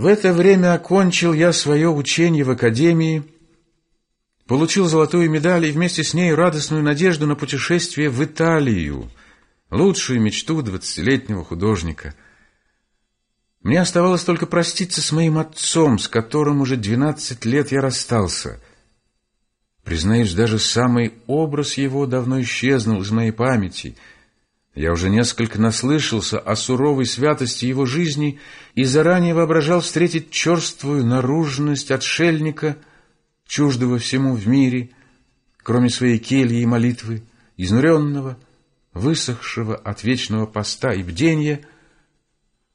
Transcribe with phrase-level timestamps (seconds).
[0.00, 3.22] В это время окончил я свое учение в академии,
[4.46, 9.10] получил золотую медаль и вместе с ней радостную надежду на путешествие в Италию,
[9.70, 12.14] лучшую мечту двадцатилетнего художника.
[13.60, 18.58] Мне оставалось только проститься с моим отцом, с которым уже двенадцать лет я расстался.
[19.84, 23.98] Признаюсь, даже самый образ его давно исчезнул из моей памяти—
[24.74, 28.38] я уже несколько наслышался о суровой святости его жизни
[28.74, 32.76] и заранее воображал встретить черствую наружность отшельника,
[33.46, 34.90] чуждого всему в мире,
[35.56, 37.24] кроме своей кельи и молитвы,
[37.56, 38.38] изнуренного,
[38.92, 41.62] высохшего от вечного поста и бдения.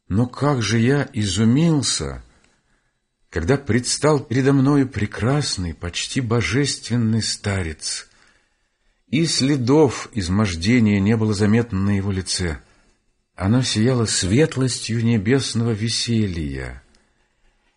[0.10, 2.24] Но как же я изумился,
[3.30, 8.10] когда предстал передо мною прекрасный, почти божественный старец—
[9.10, 12.60] и следов измождения не было заметно на его лице.
[13.36, 16.82] Оно сияло светлостью небесного веселья.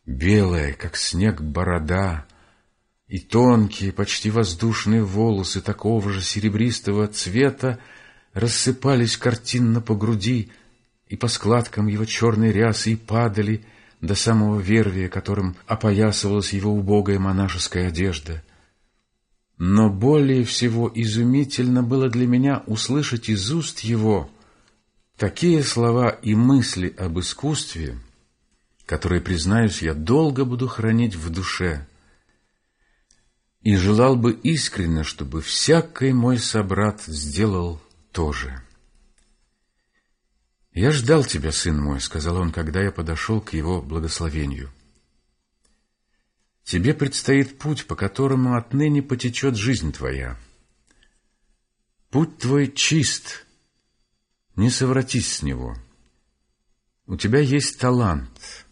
[0.07, 2.25] Белая, как снег, борода
[3.09, 7.79] и тонкие, почти воздушные волосы такого же серебристого цвета
[8.33, 10.51] рассыпались картинно по груди
[11.09, 13.65] и по складкам его черной рясы и падали
[14.01, 18.43] до самого вервия, которым опоясывалась его убогая монашеская одежда—
[19.59, 24.31] но более всего изумительно было для меня услышать из уст его
[25.17, 27.99] такие слова и мысли об искусстве,
[28.87, 31.87] которые, признаюсь, я долго буду хранить в душе,
[33.63, 38.63] и желал бы искренне, чтобы всякий мой собрат сделал то же.
[40.73, 44.71] «Я ждал тебя, сын мой»,— сказал он, когда я подошел к его благословению.
[46.69, 50.37] Тебе предстоит путь, по которому отныне потечет жизнь твоя.
[52.11, 53.47] Путь твой чист,
[54.55, 55.79] не совратись с него.
[57.07, 58.67] У тебя есть талант.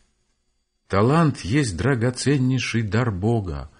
[0.88, 3.70] Талант есть драгоценнейший дар Бога.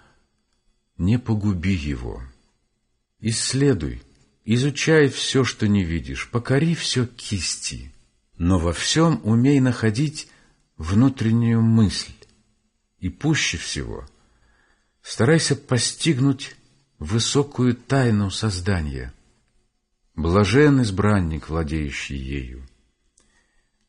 [0.97, 2.23] Не погуби его.
[3.19, 4.01] Исследуй,
[4.45, 7.93] изучай все, что не видишь, покори все кисти,
[8.35, 10.27] но во всем умей находить
[10.75, 12.16] внутреннюю мысль
[12.99, 14.05] и пуще всего
[15.01, 16.55] старайся постигнуть
[16.99, 19.13] высокую тайну создания.
[20.15, 22.67] Блажен избранник, владеющий ею.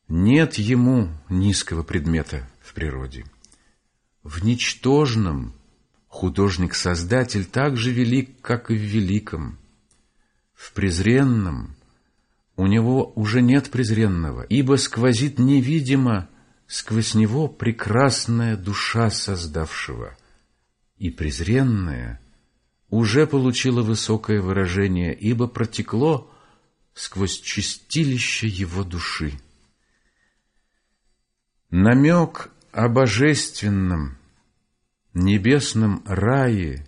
[0.07, 3.25] Нет ему низкого предмета в природе.
[4.23, 5.53] В ничтожном
[6.07, 9.57] художник-создатель так же велик, как и в великом.
[10.53, 11.75] В презренном
[12.55, 16.29] у него уже нет презренного, ибо сквозит невидимо
[16.69, 20.15] сквозь него прекрасная душа создавшего,
[20.97, 22.21] и презренная
[22.89, 26.31] уже получила высокое выражение, ибо протекло
[26.93, 29.33] сквозь чистилище его души.
[31.71, 34.19] Намек о божественном,
[35.15, 36.87] небесном рае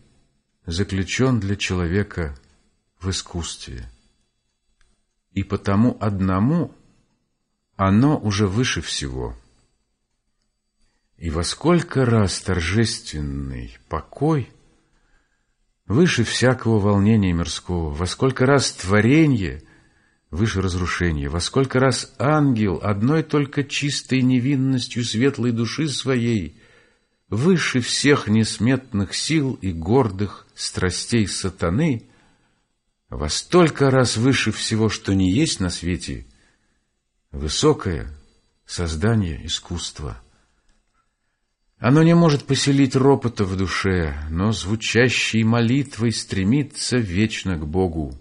[0.67, 2.37] заключен для человека
[2.99, 3.89] в искусстве.
[5.31, 6.75] И потому одному
[7.77, 9.35] оно уже выше всего–
[11.21, 14.49] и во сколько раз торжественный покой
[15.85, 19.61] выше всякого волнения мирского, во сколько раз творение
[20.31, 26.59] выше разрушения, во сколько раз ангел одной только чистой невинностью светлой души своей
[27.29, 32.09] выше всех несметных сил и гордых страстей сатаны,
[33.11, 36.25] во столько раз выше всего, что не есть на свете,
[37.31, 38.11] высокое
[38.65, 40.19] создание искусства.
[41.81, 48.13] Оно не может поселить ропота в душе, но звучащей молитвой стремится вечно к Богу.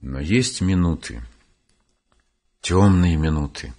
[0.00, 1.22] Но есть минуты,
[2.60, 3.72] темные минуты.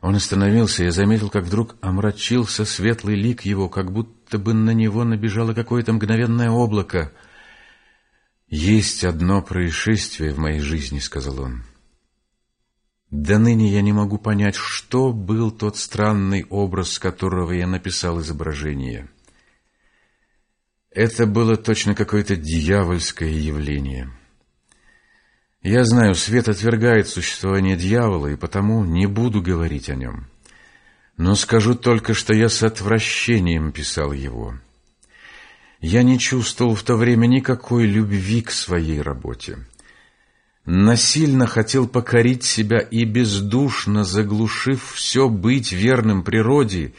[0.00, 5.04] Он остановился, я заметил, как вдруг омрачился светлый лик его, как будто бы на него
[5.04, 7.12] набежало какое-то мгновенное облако.
[8.48, 11.62] «Есть одно происшествие в моей жизни»,— сказал он.
[13.12, 19.06] До ныне я не могу понять, что был тот странный образ, которого я написал изображение.
[20.90, 24.10] Это было точно какое-то дьявольское явление.
[25.60, 30.26] Я знаю, свет отвергает существование дьявола, и потому не буду говорить о нем.
[31.18, 34.54] Но скажу только, что я с отвращением писал его.
[35.80, 39.58] Я не чувствовал в то время никакой любви к своей работе
[40.64, 46.94] насильно хотел покорить себя и бездушно заглушив все быть верным природе,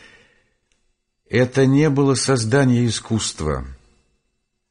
[1.29, 3.65] это не было создание искусства,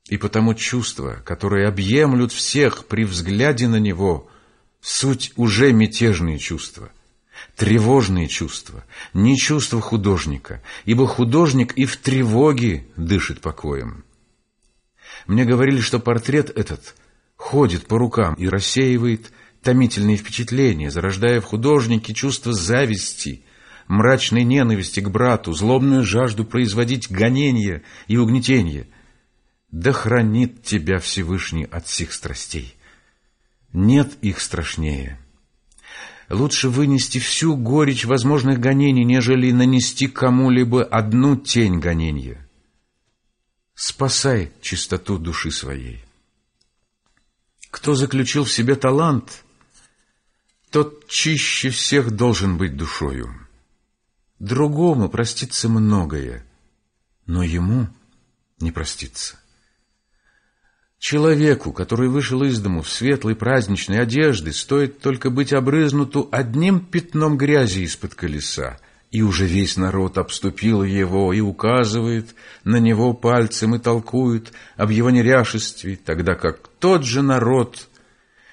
[0.08, 4.30] и потому чувства, которые объемлют всех при взгляде на него,
[4.80, 6.90] суть уже мятежные чувства.
[7.56, 8.84] тревожные чувства,
[9.14, 14.04] не чувства художника, ибо художник и в тревоге дышит покоем.
[15.26, 16.94] Мне говорили, что портрет этот
[17.42, 23.42] ходит по рукам и рассеивает томительные впечатления, зарождая в художнике чувство зависти,
[23.88, 28.86] мрачной ненависти к брату, злобную жажду производить гонения и угнетения.
[29.72, 32.76] Да хранит тебя Всевышний от всех страстей.
[33.72, 35.18] Нет их страшнее.
[36.30, 42.48] Лучше вынести всю горечь возможных гонений, нежели нанести кому-либо одну тень гонения.
[43.74, 46.04] Спасай чистоту души своей.
[47.72, 49.44] Кто заключил в себе талант,
[50.70, 53.34] тот чище всех должен быть душою.
[54.38, 56.44] Другому простится многое,
[57.24, 57.88] но ему
[58.60, 59.38] не простится.
[60.98, 67.38] Человеку, который вышел из дому в светлой праздничной одежды, стоит только быть обрызнуту одним пятном
[67.38, 68.78] грязи из-под колеса,
[69.12, 75.10] и уже весь народ обступил его и указывает на него пальцем и толкует об его
[75.10, 77.88] неряшестве, тогда как тот же народ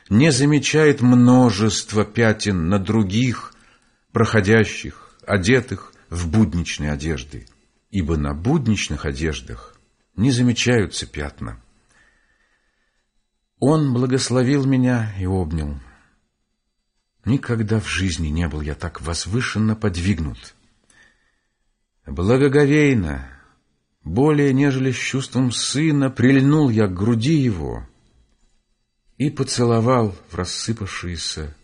[0.10, 3.54] не замечает множество пятен на других,
[4.12, 7.48] проходящих, одетых в будничные одежды,
[7.90, 9.76] ибо на будничных одеждах
[10.18, 11.62] не замечаются пятна.
[13.60, 15.80] Он благословил меня и обнял.
[17.26, 20.56] Никогда в жизни не был я так возвышенно подвигнут.
[22.06, 23.30] Благоговейно,
[24.04, 27.88] более нежели с чувством сына, прильнул я к груди его
[29.18, 31.56] и поцеловал в рассыпавшиеся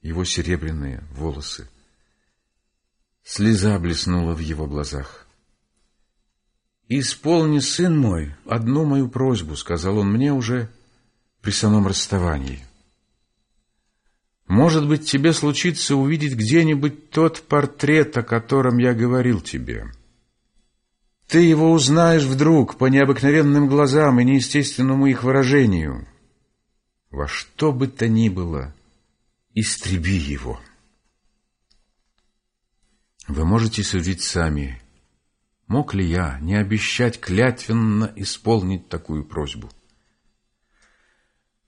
[0.00, 1.68] его серебряные волосы.
[3.24, 5.26] Слеза блеснула в его глазах.
[6.88, 10.70] «Исполни, сын мой, одну мою просьбу»,— сказал он мне уже
[11.40, 12.64] при самом расставании.
[14.50, 19.92] Может быть, тебе случится увидеть где-нибудь тот портрет, о котором я говорил тебе.
[21.28, 26.08] Ты его узнаешь вдруг по необыкновенным глазам и неестественному их выражению.
[27.10, 28.74] Во что бы то ни было,
[29.54, 30.60] истреби его.
[33.28, 34.82] Вы можете судить сами,
[35.68, 39.70] мог ли я не обещать клятвенно исполнить такую просьбу.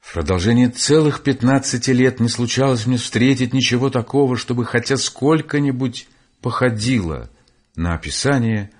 [0.02, 6.08] В продолжении целых пятнадцати лет не случалось мне встретить ничего такого, чтобы хотя сколько-нибудь
[6.42, 7.30] походило
[7.76, 8.70] на описание,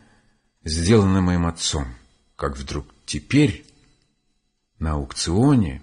[0.64, 1.86] сделанное моим отцом,
[2.36, 3.64] как вдруг теперь
[4.78, 5.80] на аукционе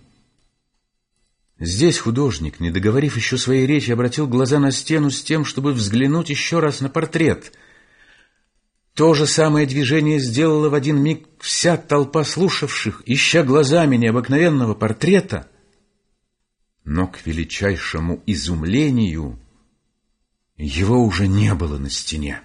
[1.59, 6.30] Здесь художник, не договорив еще своей речи, обратил глаза на стену с тем, чтобы взглянуть
[6.30, 7.51] еще раз на портрет.
[8.94, 15.50] То же самое движение сделала в один миг вся толпа слушавших, ища глазами необыкновенного портрета.
[16.83, 19.39] Но к величайшему изумлению
[20.57, 22.41] его уже не было на стене.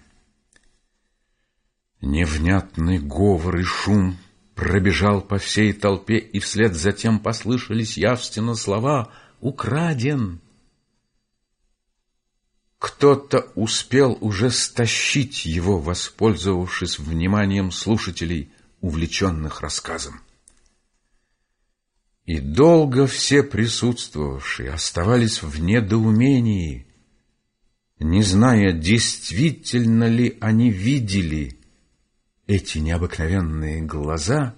[2.01, 4.19] Невнятный говор и шум
[4.55, 10.41] пробежал по всей толпе, и вслед за тем послышались явственно слова «Украден!»
[12.79, 18.53] Кто-то успел уже стащить его, воспользовавшись вниманием слушателей,
[18.85, 20.21] увлеченных рассказом.
[22.27, 26.87] И долго все присутствовавшие оставались в недоумении,
[27.99, 31.59] не зная, действительно ли они видели
[32.47, 34.55] эти необыкновенные глаза,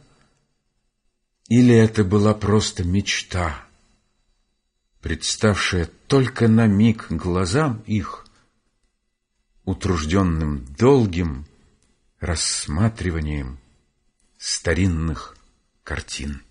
[1.48, 3.62] или это была просто мечта—
[5.06, 8.26] представшая только на миг глазам их,
[9.64, 11.46] утружденным долгим
[12.18, 13.60] рассматриванием
[14.46, 15.36] старинных
[15.82, 16.45] картин.